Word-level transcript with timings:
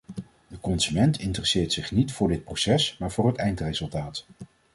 De 0.47 0.59
consument 0.59 1.19
interesseert 1.19 1.71
zich 1.73 1.91
niet 1.91 2.11
voor 2.11 2.27
dit 2.27 2.43
proces 2.43 2.97
maar 2.97 3.11
voor 3.11 3.27
het 3.27 3.37
eindresultaat. 3.37 4.25